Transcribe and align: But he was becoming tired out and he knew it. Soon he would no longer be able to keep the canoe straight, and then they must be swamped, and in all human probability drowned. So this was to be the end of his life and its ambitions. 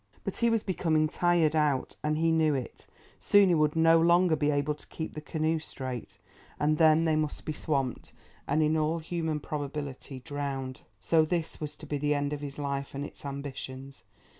But 0.23 0.37
he 0.37 0.49
was 0.49 0.63
becoming 0.63 1.07
tired 1.07 1.55
out 1.55 1.95
and 2.03 2.17
he 2.17 2.31
knew 2.31 2.55
it. 2.55 2.87
Soon 3.19 3.49
he 3.49 3.53
would 3.53 3.75
no 3.75 3.99
longer 4.01 4.35
be 4.35 4.49
able 4.49 4.73
to 4.73 4.87
keep 4.87 5.13
the 5.13 5.21
canoe 5.21 5.59
straight, 5.59 6.17
and 6.59 6.79
then 6.79 7.05
they 7.05 7.15
must 7.15 7.45
be 7.45 7.53
swamped, 7.53 8.11
and 8.47 8.63
in 8.63 8.75
all 8.75 8.97
human 8.97 9.39
probability 9.39 10.19
drowned. 10.19 10.81
So 10.99 11.23
this 11.23 11.61
was 11.61 11.75
to 11.75 11.85
be 11.85 11.99
the 11.99 12.15
end 12.15 12.33
of 12.33 12.41
his 12.41 12.57
life 12.57 12.95
and 12.95 13.05
its 13.05 13.23
ambitions. 13.23 14.03